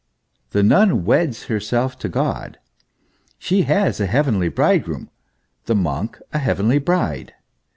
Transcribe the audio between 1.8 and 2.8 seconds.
to God;